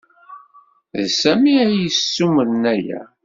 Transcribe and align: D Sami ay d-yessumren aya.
D 0.99 1.01
Sami 1.19 1.53
ay 1.61 1.67
d-yessumren 1.71 2.63
aya. 2.73 3.01